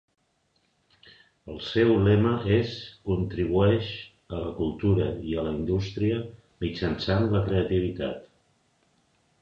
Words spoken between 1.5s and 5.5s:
El seu lema és "Contribueix a la cultura i la